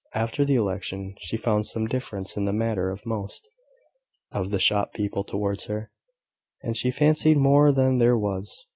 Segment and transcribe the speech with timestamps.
[0.15, 3.47] After the election, she found some difference in the manner of most
[4.31, 5.91] of the shop people towards her;
[6.63, 8.65] and she fancied more than there was.